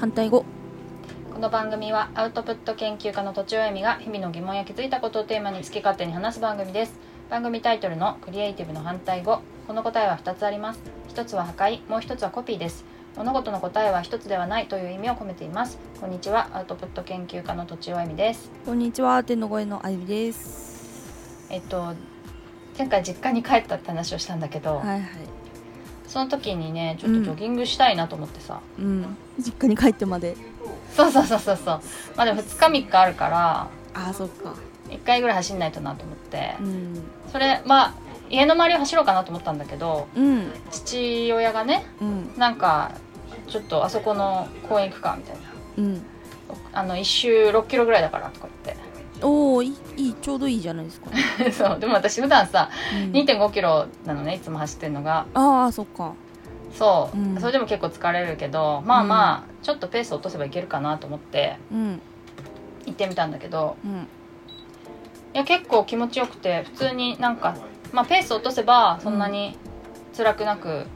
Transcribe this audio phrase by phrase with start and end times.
[0.00, 0.46] 反対語。
[1.30, 6.94] この番組はアウトプット研究家のとちおえみが日々の疑問や気づいたことをテーマに好き勝手に話す番組です。
[7.28, 9.42] 番組タイトルのクリエイティブの反対語。
[9.66, 10.80] この答えは2つあります。
[11.10, 11.86] 1つは破壊。
[11.86, 12.86] もう1つはコピーです。
[13.14, 14.68] 物事の答えは1つではない。
[14.68, 15.78] という意味を込めています。
[16.00, 16.48] こんにちは。
[16.54, 18.50] アウトプット研究家のとちおえみです。
[18.64, 19.22] こんにちは。
[19.22, 21.46] 天の声のあゆみです。
[21.50, 21.92] えっと
[22.78, 25.39] 前回実家に帰ったって話をしたんだけど、はいはい
[26.10, 29.16] その時にねちょっとジョギングしたいなと思ってさ、うん。
[29.38, 30.36] 実家に帰ってまで。
[30.92, 31.80] そうそうそうそうそう。
[32.16, 34.54] まあでも2日3日あるからああそっか。
[34.88, 36.56] 1回ぐらい走んないとなと思って。
[36.60, 37.02] うん。
[37.30, 37.94] それまあ
[38.28, 40.50] 家の周りを走ろうかなと思ったんだけどうん。
[40.72, 42.32] 父親がねうん。
[42.36, 42.90] なんか
[43.46, 45.40] ちょっとあそこの公園行くかみたいな。
[45.78, 46.02] うん。
[46.72, 48.50] あの1周6キロぐらいだからとか言
[49.22, 51.10] おおいいちょうどいいじゃないですか、
[51.52, 53.12] そうでも私普段さうん。
[53.12, 55.26] 2 5キロなのねいつも走ってるのが。
[55.34, 56.12] ああそっか。
[56.72, 57.40] そう、うん。
[57.40, 62.00] それでも結構疲れるけどまあまあ、ちょっとペース落とせばいけるかなと思ってうん。
[62.86, 64.08] 行ってみたんだけどうん。
[65.34, 67.56] いや結構気持ちよくて普通になんか、
[67.92, 69.56] まあ、ペース落とせばそんなに
[70.16, 70.86] 辛くなく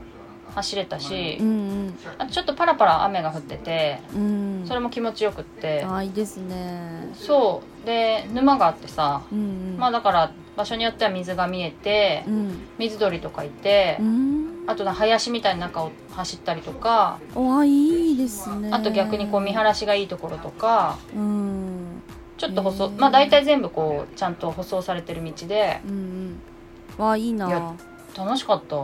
[0.54, 4.22] 走れたし、うんあとちょっとパラパラ雨が降っててうん。
[4.60, 7.10] うんそれも気持ちよくって、ああいいですね。
[7.14, 7.86] そう。
[7.86, 9.42] で沼があってさ、うんう
[9.74, 9.76] ん。
[9.78, 12.60] まあだから場所によっては水が見えて、うん。
[12.78, 14.64] 水鳥とかいて、うん。
[14.66, 18.70] あとな林みたいな中を走ったりとかおあいいですね。
[18.72, 22.02] あと逆にこう見晴らしがいいところとかうん。
[22.38, 23.00] ちょっと舗装、へー。
[23.00, 27.04] まあ大体全部こうちゃんと舗装されてる道でうんうん。
[27.04, 27.74] わあいいな
[28.16, 28.76] 楽しかった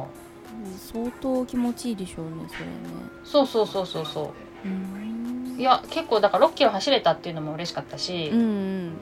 [0.92, 2.72] 相当気持ちいいでしょうねそれね。
[3.25, 4.33] そうそうそうそうそ
[4.64, 4.69] う。
[4.69, 5.56] うん。
[5.58, 8.92] いや結構だから6キロ走れたっていうのも嬉しかったし、うんうん。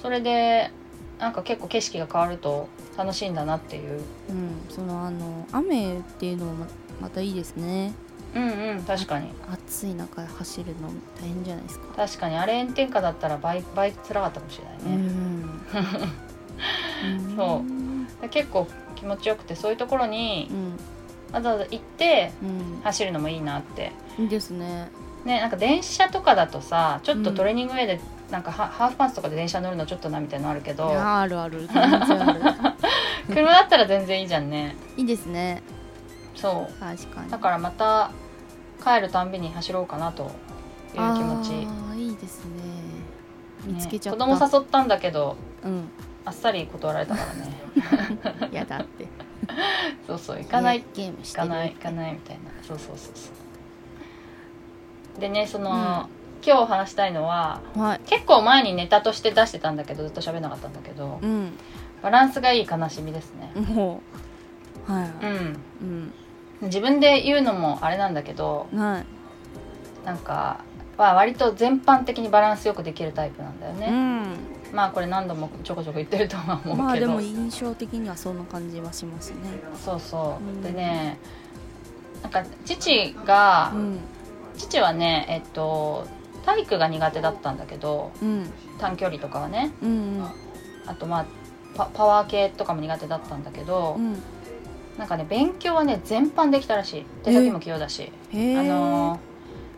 [0.00, 0.70] それで
[1.18, 4.00] なんか結構景色が変わると楽しいんだなっていう。
[4.30, 4.50] うん。
[4.68, 6.66] そのあの雨っていうのもま
[7.02, 7.92] またいいですね。
[8.34, 9.28] うんうん確かに。
[9.50, 10.88] 暑い中走るの
[11.20, 11.86] 大変じゃないですか。
[11.94, 12.36] 確かに。
[12.36, 15.60] あれ炎天下だったら倍倍辛かったかもしれないね、ん
[17.36, 17.68] そう。
[17.68, 17.83] で
[18.28, 20.78] 結構気持ちよくてそういうところにうん。
[21.32, 22.80] わざわざ行ってうん。
[22.82, 23.92] 走るのもいいなって。
[24.18, 24.88] いいですね。
[25.24, 31.68] ねなんか電車とかだとさちょっとトレーニングウェイでなんかハ,、ハーフパンツとかで電車乗るのちょっとなみたいなのあるけいどやあるある。
[33.28, 34.76] 車だったら全然いいじゃんね。
[34.96, 35.62] いいですね。
[36.34, 37.28] そ確かに。
[37.28, 38.10] うだからまた
[38.82, 40.30] 帰るたんびに走ろうかなという
[40.92, 41.66] 気持ち。
[41.90, 42.50] あーいいですね。
[43.64, 45.88] 見つけちゃっね、た、子供誘ったんだけどうん
[46.24, 48.48] あっさり断られたからね。
[48.52, 49.06] やだって。
[50.06, 50.84] そうそう行かない。
[50.94, 52.42] ゲームしてる行かない行かないみたいな。
[52.62, 53.30] そうそうそうそ
[55.18, 55.20] う。
[55.20, 55.76] でねその、うん。
[56.46, 58.00] 今日話したいのははい。
[58.06, 61.58] 結構前にネタとして出してたんだけどずっと喋んなかったんだけどうん。
[62.02, 63.50] バランスがいい悲しみですね。
[63.54, 64.02] も
[64.88, 64.92] う。
[64.92, 65.60] はい、うん。
[65.80, 66.14] うん。
[66.62, 70.06] 自分で言うのもあれなんだけどはい。
[70.06, 70.60] なんか
[70.96, 74.13] は割と全般的にバランスよくできるタイプなんだよね、うん
[74.74, 79.36] まあこれ何度もちょこちょこ言ってるとは思うけど、まあでも印象的にはそんな感じはしますね。
[79.82, 80.62] そうそう、うん。
[80.62, 81.18] でね
[82.22, 83.98] なんか父が、うん。
[84.56, 86.06] 父はねえっと
[86.44, 88.50] 体育が苦手だったんだけどうん。
[88.78, 89.72] 短距離とかはね。
[89.82, 90.24] うん
[90.86, 91.26] あとまあ
[91.76, 94.22] パパワー系とかも苦手だったんだけど、うん。
[94.98, 97.06] なんかね勉強はね全般できたらしい。
[97.22, 99.18] 手先も器用だし、あのー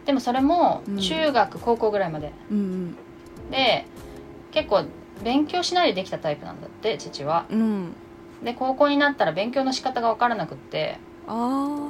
[0.06, 0.98] でもそれもうん。
[0.98, 2.32] 中学、高校ぐらいまで。
[2.50, 2.96] うん。
[3.50, 3.86] で
[4.52, 4.84] 結構
[5.24, 7.46] 勉強しないでできたタイプなんだって父は。
[7.50, 7.60] うん。
[7.60, 7.96] うん
[8.42, 11.88] で高校になったら勉強の仕方が分からなくってあ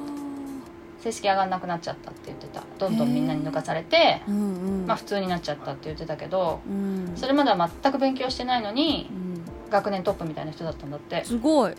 [1.00, 2.62] 成績上がんなくなっちゃったって言ってた。
[2.78, 4.86] どんどんみんなに抜かされてあうんうん。
[4.86, 7.12] まあ普通になっちゃったって言ってたけどうん。
[7.16, 9.70] それまでは全く勉強してないのにうん。
[9.70, 11.24] 学年トップみたいな人だったんだって。
[11.24, 11.74] すごい。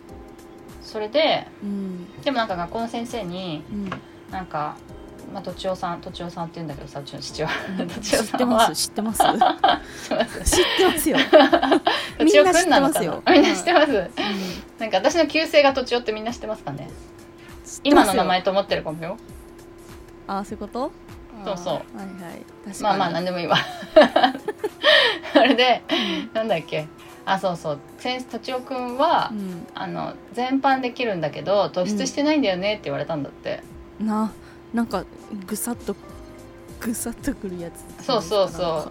[0.82, 2.06] それでうん。
[2.22, 3.90] でもなんか学校の先生にうん。
[4.30, 4.76] なんか
[5.32, 7.50] まあとちおさんとちおさんって言うんだけどさうちの父は。
[7.94, 8.74] とちおさんは。
[8.74, 10.44] す知ってます知ってます。
[10.44, 11.16] 知ってます よ。
[12.24, 13.22] みんな知ってますよ。
[13.24, 13.92] なみんな知ってます？
[13.92, 14.10] うん。
[14.78, 16.88] なんか私の旧姓がとちおってみんな知ってますかね？
[17.84, 19.16] 今の名前と思ってるかもよ。
[20.26, 20.90] あそういうこと？
[21.44, 21.74] そうそう。
[21.74, 22.42] はいはい。
[22.80, 23.56] まあまあ何でもいいわ。
[25.32, 25.82] それで
[26.32, 26.88] なんだっけ？
[27.24, 27.78] あそうそう。
[27.98, 29.66] 先とちおくんは、うん。
[29.74, 33.62] あの全般できるんだけど突出してないんだよねって言われたんだって、
[34.00, 34.32] な
[34.74, 35.04] なんか
[35.46, 35.96] ぐさっと
[36.80, 38.04] ぐさっとくるやつ。
[38.04, 38.64] そうそうそう。
[38.64, 38.90] なんか。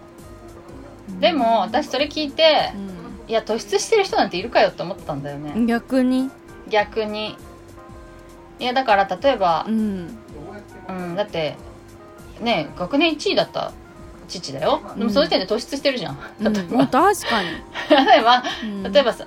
[1.20, 2.72] でも私それ聞いて、
[3.26, 6.30] ういや突出してる人なんているかよって思ったんだよね、ん逆に？
[6.68, 7.36] 逆に。
[8.58, 10.18] いやだから例えばう、ん。
[10.88, 11.56] うん、だって
[12.40, 13.72] ね学年1位だった
[14.28, 14.80] 父だよ。
[14.96, 16.52] でもうんその時点で突出してるじゃん、うん。
[16.52, 16.76] 例えば。
[16.78, 17.48] もう確かに。
[18.06, 18.92] 例えばうん。
[18.92, 19.26] 例えばさ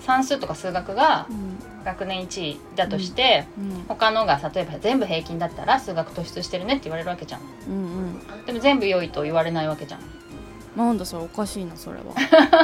[0.00, 7.40] 算数とか数学がうん学年1位だとして、うん他のが例えば全部平均だったら数学突出してるねって言われるわけじゃん。
[7.68, 8.46] うんうん。
[8.46, 10.00] でも全部良いと言われないわけじゃん。
[10.00, 10.02] っ
[10.76, 12.14] なんだそれおかしいなそれは。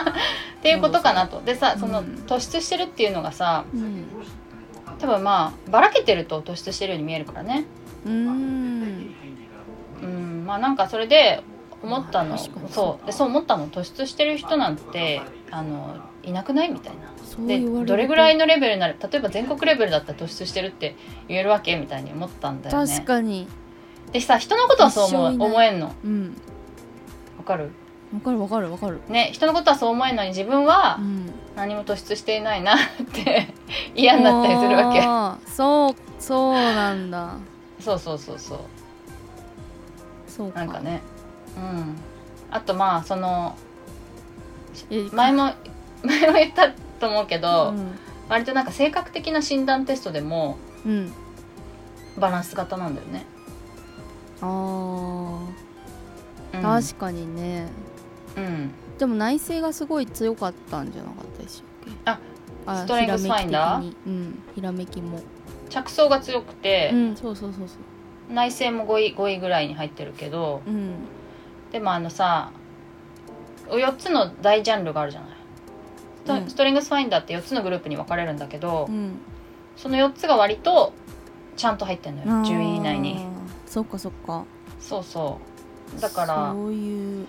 [0.63, 1.41] ていうことかなと。
[1.43, 4.05] でさうんその突出してるっていうのがさうん。
[4.99, 7.65] 多分まあばらけてると突出してるように見えるからね。
[8.05, 9.15] うーん。
[10.03, 11.43] うんまあなんかそれで
[11.83, 15.21] 思ったのそうでそう思ったの突出してる人なんて
[15.51, 20.97] あのいなくないみたいなでどれぐらいのレベルになる例えば全国レベルだったら突出してるって
[21.29, 22.93] 言えるわけみたいに思ったんだよね。
[22.94, 23.47] 確かに。
[24.12, 25.93] でさ人のことはそう思う思えんの？
[26.05, 26.37] うん。
[27.38, 27.71] わかる？
[28.15, 29.00] わかるわかるわかる。
[29.09, 31.31] ね人のことはそう思えんのに自分はうん。
[31.56, 32.79] 何も突出していないなっ
[33.12, 33.49] て
[33.94, 35.03] 嫌になったりするわけ。
[35.50, 37.35] そうそうなんだ。
[37.81, 38.59] そうそうそうそう。
[40.29, 40.61] そうか。
[40.61, 41.03] なんかね。
[41.56, 41.97] うん。
[42.50, 43.56] あとまあその
[44.91, 45.50] え前も
[46.05, 47.93] 前も言ったと思うけど、うん。
[48.28, 51.12] 割となんか性格的な診断テストでもうん。
[52.19, 53.25] バランス型なんだよね、
[54.40, 55.38] あー。
[56.54, 57.66] うん、確かにね。
[58.37, 58.70] うん。
[58.98, 61.62] でも内政がすごい強かったんじゃなかったでし
[62.04, 62.20] たっけ？
[62.66, 63.94] あストレングスファインダー？
[64.06, 64.43] うん。
[64.54, 65.20] ひらめきも。
[65.69, 68.32] 着想が強くてう、んそうそうそうそう。
[68.32, 70.94] 内政も5位 ,5 位ぐらいに入ってるけどうん。
[71.70, 72.50] でもあのさ
[73.69, 75.31] 4つの大ジャンルがあるじゃない？
[76.34, 76.50] うん。
[76.50, 79.19] ストレングスファインダーって4つのグループに分かれるんだけど、うん。
[79.76, 80.93] その4つが割と
[81.56, 82.44] ちゃんと入ってんのよあー。
[82.44, 83.26] 10位以内に。
[83.67, 84.44] そっかそっか。
[84.81, 85.38] そうそ
[85.96, 86.00] う。
[86.00, 87.26] だからそういう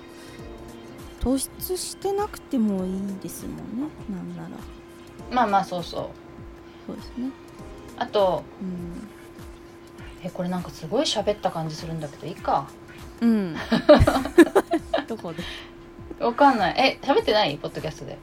[1.21, 3.61] 突出してなくてもいいですもんね。
[4.09, 4.49] なんなら。
[5.31, 6.09] まあまあそうそう。
[6.88, 7.29] そうですね。
[7.97, 9.07] あとうん。
[10.23, 12.67] えこれなんかすごい喋った感じするんだけどいいか？
[13.21, 13.55] うん。
[15.07, 15.41] どこで？
[15.41, 17.00] いわかんない。
[17.01, 17.57] え喋ってない？
[17.57, 18.17] ポッドキャストで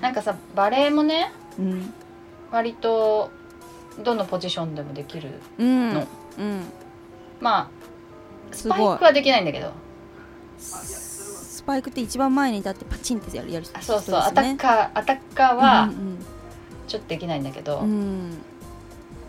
[0.00, 1.92] なんかさバレエもねうん。
[2.50, 3.30] 割と
[4.02, 5.94] どのポジションでもできるうん。
[5.94, 6.06] の
[6.38, 6.62] うん。
[7.40, 7.70] まあ
[8.54, 9.72] スパイクはできないんだけど。
[10.58, 16.18] スパイクって一番前に立ってパチンってやるやる人あそうそう、アタッねカーアタッカーはうん
[16.88, 18.38] ちょっとできないんだけど、うんうん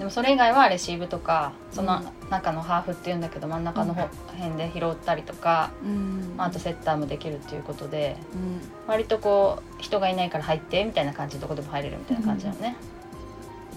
[0.01, 6.33] でもそれ以外はレシーブとかそのうん中のハーフっていうんだけど真ん中の方辺で拾ったりとか、うん。
[6.37, 8.61] まあ、あとセッターもできるっていうことでうん。
[8.87, 12.75] 割とこう人がいないから入ってみたいな感じでどこでも入れるみたいな感じだよね、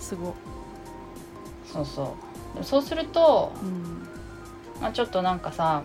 [0.00, 0.30] すご。
[0.30, 0.32] い
[1.66, 2.54] そうそう。
[2.54, 4.08] でもそうすると、うん。
[4.80, 5.82] まあ、ちょっとなんかさ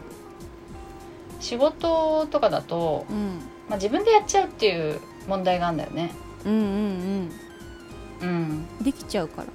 [1.41, 3.39] 仕事とかだと、うん。
[3.67, 6.13] まあ、自分でやっちゃうっていう問題があるんだよね。
[6.45, 6.61] うんうん
[8.21, 8.29] うん。
[8.29, 8.67] うん。
[8.81, 9.47] できちゃうから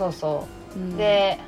[0.00, 0.78] そうそう。
[0.78, 0.94] ん。
[0.94, 1.38] うで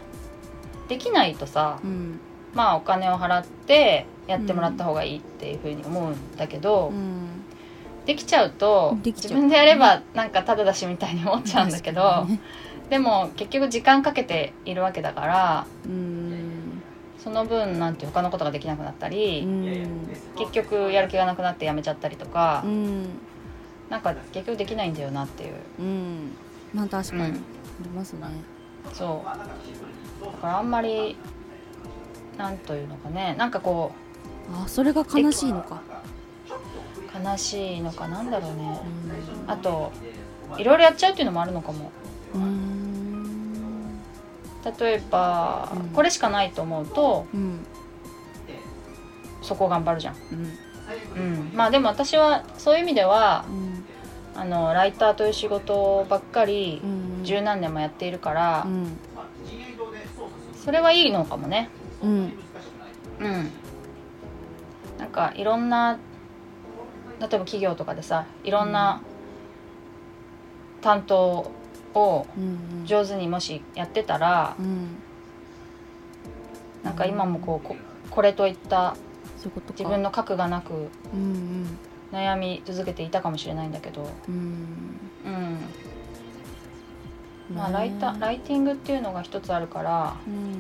[0.89, 2.21] できないとさうん。
[2.55, 7.45] まあお金を払ってやってもらった方がいいっていうふうに思うんだけど、うん。
[8.05, 12.41] できちゃうと自分でやればなんかただだしみたいに思っちゃうんだけど、ね
[12.91, 16.83] でも結局時間かけているわけだからうん。
[17.25, 20.09] その分なんて他のことができなくなったうり、ん。
[20.37, 23.07] 結局やる気がなくなってやめちゃったりとか、うん。
[23.89, 25.53] なんか結局できないんだよなっていう。
[25.79, 26.33] うん。
[26.75, 27.23] まあ確かに。
[27.23, 27.45] あうん
[27.83, 28.27] りますね。
[28.93, 30.25] そう。
[30.25, 31.17] だからあんまり
[32.39, 33.35] なんというのかね。
[33.39, 33.93] なんかこ
[34.53, 35.83] あそれが悲しいのか。
[37.17, 38.81] う悲しいのかなんだろうね。
[39.45, 39.51] うん。
[39.51, 39.93] あと
[40.59, 41.91] いろいろやっちゃうっていうのもあるのかも。
[42.35, 44.01] うん。
[44.79, 45.89] 例えば、うん。
[45.89, 47.67] これしかないと思うとうん。
[49.43, 50.17] そこ頑張るじゃん。
[50.33, 50.59] うん。
[51.17, 53.72] うん、まあでも私はそういう意味ではうん
[54.35, 58.99] あのライターという仕事ばっかりうん十何年もやっているから、うん。
[60.65, 61.69] それはいいのかもね。
[62.03, 62.33] うん。
[63.21, 63.51] うん。
[64.99, 66.01] なんかいろんな例え
[67.21, 69.03] ば企業とかでさいろんな
[70.81, 71.51] 担当
[71.95, 74.97] をうん上手にもしやってたらうん。
[76.83, 77.77] なんか今もこうこ
[78.11, 78.97] これといった
[79.71, 81.79] 自分の核がなくうん
[82.13, 84.35] 悩み続けていたかもしれないんだけど、うん。
[85.25, 85.59] うん
[87.51, 90.17] うんまあ、ライタライティングっていうのが一つあるから。
[90.27, 90.55] うん。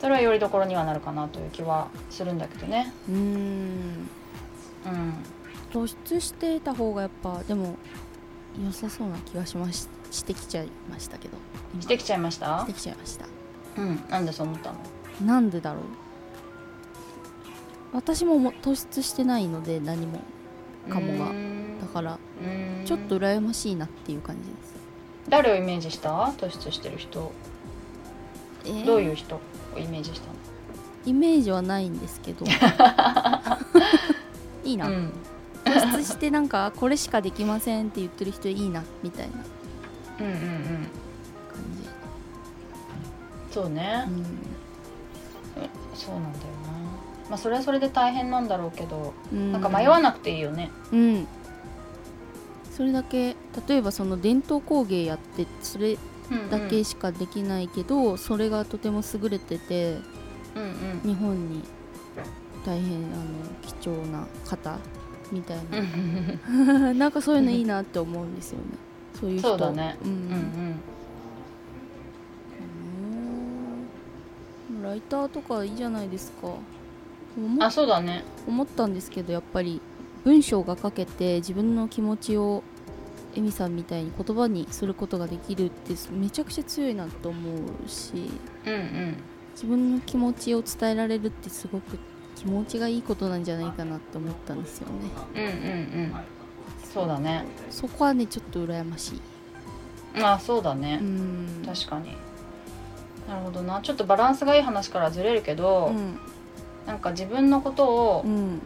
[0.00, 2.92] それはよりどころにはなるかなという気はするんだけどね。
[3.08, 3.14] うん。
[3.14, 3.18] う
[4.88, 5.14] ん、
[5.72, 7.76] 突出してた方がやっぱでも
[8.60, 11.36] 良さそうな気がしまししてきちゃいましたけど。
[11.72, 11.82] 今。
[11.82, 13.26] してきちゃいまししたてきちゃいました。
[13.78, 14.78] うん、なんでそう思ったの？
[15.24, 15.82] なんでだろう？
[17.92, 20.20] 私もも突出してないので何も
[20.88, 21.32] かもが。
[21.80, 22.18] だから
[22.84, 24.74] ちょっと羨ましいなっていう感じです、
[25.28, 26.10] 誰をイメージした？
[26.38, 27.32] 突出してる人。
[28.64, 28.86] えー？
[28.86, 29.36] どういう人？
[29.36, 29.40] を
[29.78, 30.28] イメージした
[31.04, 32.46] イメージはないんですけど。
[34.64, 35.12] いいな、の、うん、
[35.64, 39.32] 突突出してなんかこれしかできませんって言ってる人いいなみたいな。
[40.20, 40.38] うんうんうん。
[40.38, 40.46] 感
[43.50, 44.06] そうね、
[45.94, 46.71] じ、そうなんだよな
[47.28, 50.70] まあそれはそれで大変なんだろうけど、うん、なんか迷わなくていいよね。
[50.92, 51.26] うん。
[52.70, 53.36] それだけ
[53.68, 55.98] 例えばその伝統工芸やってそれ
[56.50, 59.98] だけしかできないけど、それがとても優れてて
[60.54, 61.14] うんうん。
[61.14, 61.62] 日本に
[62.64, 63.06] 大変あの
[63.62, 64.78] 貴重な方
[65.30, 68.64] みたいうんうな なんかそういうのいいなって思うんですよね。
[69.18, 69.48] そういう人。
[69.48, 69.96] そうだね。
[70.04, 70.16] うんうん。
[70.16, 70.22] うん
[74.76, 74.82] うん。
[74.82, 76.48] ライターとかいいじゃないですか。
[76.48, 76.58] 思
[77.60, 78.24] あそうだね。
[78.46, 79.80] 思ったんですけどやっぱり
[80.24, 82.62] 文章が書けて自分の気持ちを
[83.34, 87.38] エミさんみたいに言葉にすることができるってめちゃくちゃ強いなと思
[87.86, 88.30] うし
[88.66, 89.16] うんうん。
[89.54, 91.98] 自分の気持ちを伝えられるってすごく
[92.36, 94.94] 気持ちがいいことなんじゃないかなって思ったんですよね。
[95.34, 95.52] うんうんう
[96.08, 96.14] ん。
[96.92, 97.44] そうだね。
[97.70, 99.20] そこはねちょっと羨ましい。
[100.22, 100.98] あそうだね。
[101.00, 101.62] う、ん。
[101.64, 102.16] 確かに。
[103.28, 103.80] なるほどな。
[103.80, 106.18] ちょっとバランスがいい話からずれるけど、うん
[106.86, 108.60] なんか自分のことをうん。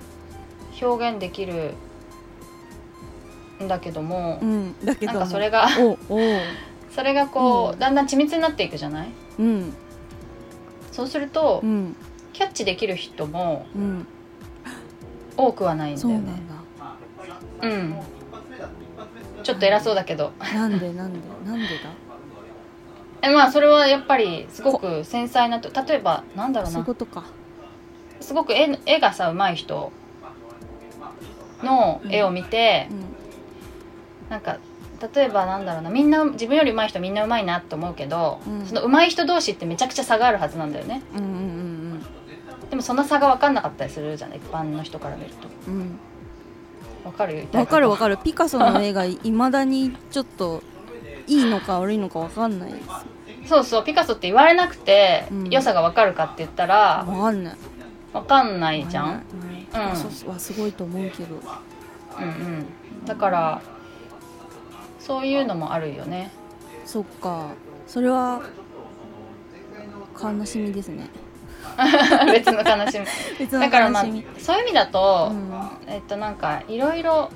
[0.81, 1.73] 表現できる
[3.63, 4.75] んだけども、うん。
[4.85, 5.67] だけどなんもかそれが
[6.95, 7.79] それがこう、うん。
[7.79, 9.09] だんだん緻密になっていくじゃない？
[9.39, 9.73] うん。
[10.93, 11.97] そうすると、うん
[12.33, 14.07] キャッチできる人もうん。
[15.39, 16.15] 多くはないんだよね。
[17.63, 17.97] そうなん
[19.43, 20.33] ちょっと偉そうだけど。
[20.55, 21.69] なんでなんでなんで
[23.23, 26.73] えまあそれはやっぱりすごく繊細なと例えばなんだろだうな。
[26.73, 27.25] そういうことか
[28.27, 29.93] すごく絵絵がさ上手い人
[31.63, 33.05] の絵を見て、うん。
[34.31, 34.59] なんか
[35.15, 38.67] 例えばなんだろうなみんな自分より上手い人みんな上手いなって思うけど、うん。
[38.67, 41.03] その上手い人同士ってめちゃくちゃ差があるはずなんだよね。
[41.15, 42.07] うんうん
[42.69, 44.39] でもその差が分かんなかったりするじゃない？
[44.39, 45.49] 一般の人から見ると。
[45.69, 45.75] うん。
[45.75, 45.99] うん
[47.05, 48.19] 分かるわかるわかる。
[48.25, 50.65] ピカソの絵がいまだにちょっと
[51.29, 52.89] いいのか悪いのかわかんないです。
[53.49, 55.49] そうそうピカソって言われなくて、うん。
[55.49, 57.57] 良さが分かるかって言ったらわかんない
[58.21, 59.21] 分かんないじゃん、わ
[59.73, 59.91] かん。
[59.91, 61.37] はすごいと思うけど。
[62.19, 62.67] うんうん。
[63.05, 63.63] だから
[64.99, 66.31] そういうのもあるよね。
[66.85, 67.51] そっか。
[67.87, 68.43] それは
[70.21, 71.09] 悲しみですね。
[72.33, 73.07] 別の悲しみ。
[73.39, 75.53] 別のだからまあ悲しみそういう意味だと、うん。
[75.87, 77.31] えっとなんかいろいろ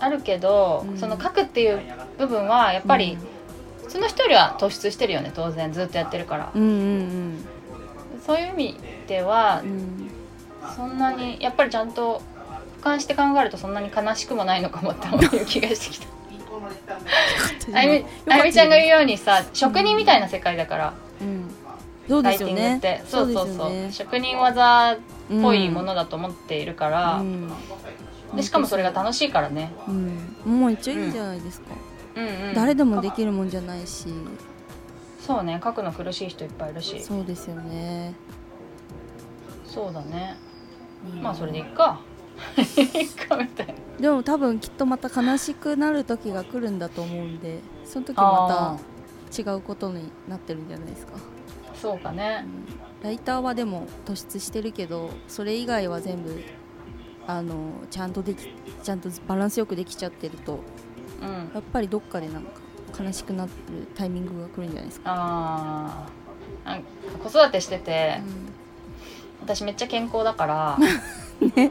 [0.00, 0.98] あるけど、うん。
[0.98, 1.80] その書くっていう
[2.18, 3.18] 部分はやっぱり、
[3.88, 5.72] その人よりは突出してるよね当然。
[5.72, 7.46] ずっとやってるから、うんうん
[8.26, 8.76] そういう意味
[9.06, 10.10] ではうんうん
[10.76, 12.22] そんなにやっぱりちゃんと
[12.80, 16.14] 俯瞰して考えるとそんなに悲しくもないのかもって思う気がしてきた。
[17.74, 18.04] あゆ
[18.42, 21.50] みちゃんが言うようにさ職人みたいな世界だから、うん。
[22.08, 22.54] そうライですよね。
[22.54, 23.02] ティングって。
[23.06, 23.70] そうそうそう。
[23.70, 23.92] ね。
[23.92, 24.96] 職人技っ
[25.42, 27.52] ぽいものだと思っているから、うん。
[28.34, 30.60] でしかもそれが楽しいからね、うん。
[30.60, 31.66] もう一応いいんじゃないですか、
[32.16, 34.06] うんうん、誰でもできるもんじゃないし
[35.24, 37.00] そうね書くの苦しい人いっぱいいるし。
[37.00, 38.14] そうですよね、
[39.64, 40.36] そうだね。
[41.14, 42.00] うんまあそれでいっか。
[42.58, 43.74] いっかみたいな。
[43.98, 48.78] でも多分きっとまた悲しくなる時が来るんだと思うんでその時まあ
[49.30, 52.46] た違うことになってるんじゃないですか、ーそうかうねん。
[53.02, 56.42] ライターはでも突出してるけどそれ以外は全部
[57.26, 57.54] あの
[57.90, 58.48] ちゃんとでき
[58.82, 60.60] ちゃんとバランスよくできちゃってると
[61.22, 61.30] うん。
[61.54, 62.60] やっぱりどっかでなんか
[62.98, 63.50] 悲しくなる
[63.94, 66.68] タイミングが来るんじゃないですか、あー。
[66.68, 66.88] なんか
[67.22, 68.20] 子育てしてて
[69.42, 70.78] 私めっちゃ健康だから
[71.40, 71.70] うん ね。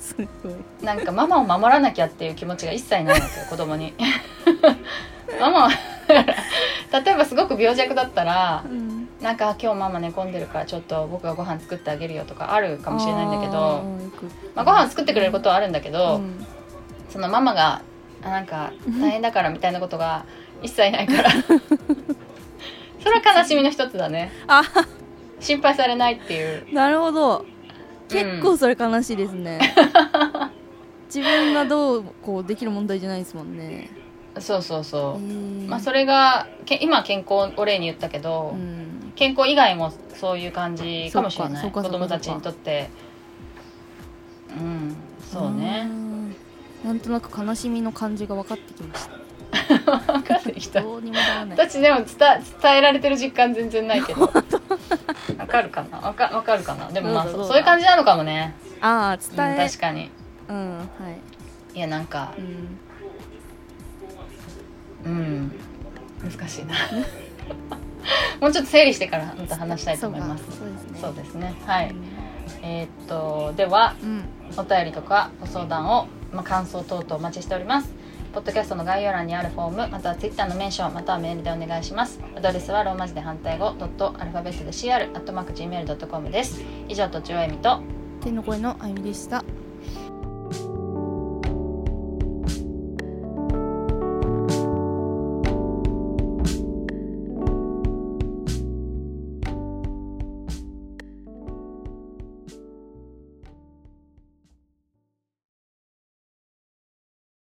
[0.00, 0.54] すごい。
[0.82, 3.94] なんかママを守らなきゃっていう気持ちが一切ないわけよ 子供に。
[5.40, 5.70] ママは
[6.08, 9.08] 例えばすごく病弱だったらうん。
[9.20, 13.82] なんか今日ママ寝込んでるからちょっと僕がご飯作ってあげるよとかあるかもしれないんだけあど
[14.54, 16.46] まあ、ご飯作ってくれることはあるんだけど、うん。
[17.08, 17.80] そのママが
[18.26, 20.24] あなんか大変だからみたいなことが
[20.62, 21.30] 一切ないから。
[23.02, 24.32] それは悲しみの一つだね。
[24.48, 24.62] あ。
[25.38, 26.74] 心配されないっていう。
[26.74, 27.44] なるほど。
[28.08, 29.58] 結構それ悲しいですね、
[31.12, 33.90] 自分がどうこうできる問題じゃないですもんね。
[34.38, 39.12] そうそうそう、ままあそれがけ今健康を例に言ったけど、うん。
[39.16, 41.70] 健康以外もそういう感じかもしれない。
[41.70, 42.90] 子供たちにとって。
[44.56, 44.96] うん。
[45.32, 45.84] そうね。
[45.84, 46.05] ん
[46.86, 49.16] なんとなく悲しみの感じが分かってきました。
[50.12, 50.80] 分かってきた。
[50.80, 51.58] どうにもならない。
[51.58, 52.06] 私でも伝
[52.62, 54.20] 伝えられてる実感全然ないけど。
[54.22, 55.98] わかるかな？
[55.98, 56.88] わかわかるかな？
[56.92, 60.10] でもまあそういう感じなのかもね、ああうん、伝え確かに。
[60.48, 60.84] うんは
[61.74, 61.76] い。
[61.76, 62.32] いやなんか
[65.04, 65.12] うん。
[65.12, 65.52] うん
[66.22, 66.74] 難しいな。
[68.40, 70.44] もうちょっと整理してからまた話したいと思います。
[71.00, 71.48] そうですね。
[71.48, 71.54] ね。
[71.66, 71.92] はい。
[72.62, 74.24] えーっとではうん。
[74.56, 77.94] お便りとかご相談をまあ、感想等々お待ちしております。
[78.32, 82.20] ポッドキャストの概要欄にあるフォームまたはツイッターのメンションまたはメールでお願いします。
[82.36, 86.60] アドレスはローマ字で反対語ドットアルファベットで CR アットマーク Gmail.com です。
[86.88, 87.80] 以上とちおえみと
[88.20, 89.42] 天の声のあゆみでした。